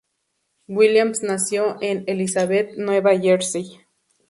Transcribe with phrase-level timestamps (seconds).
[0.67, 3.81] Williams nació en Elizabeth, Nueva Jersey.